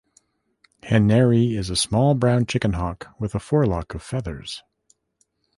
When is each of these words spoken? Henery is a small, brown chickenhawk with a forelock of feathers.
Henery 0.81 1.55
is 1.55 1.69
a 1.69 1.75
small, 1.75 2.15
brown 2.15 2.47
chickenhawk 2.47 3.13
with 3.19 3.35
a 3.35 3.39
forelock 3.39 3.93
of 3.93 4.01
feathers. 4.01 4.63